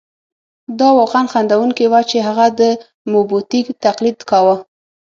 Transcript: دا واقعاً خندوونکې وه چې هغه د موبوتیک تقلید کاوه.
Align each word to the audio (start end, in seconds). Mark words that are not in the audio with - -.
دا 0.79 0.87
واقعاً 0.99 1.23
خندوونکې 1.33 1.85
وه 1.91 2.01
چې 2.09 2.17
هغه 2.27 2.45
د 2.59 2.61
موبوتیک 3.11 3.65
تقلید 3.85 4.19
کاوه. 4.29 4.55